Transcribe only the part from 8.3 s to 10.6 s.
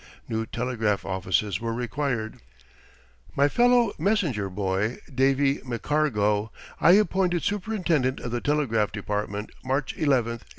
the telegraph department March 11, 1859.